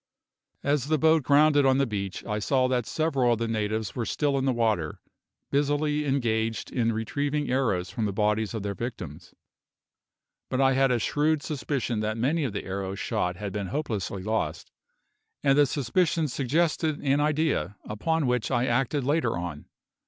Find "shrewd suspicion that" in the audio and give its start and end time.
10.97-12.17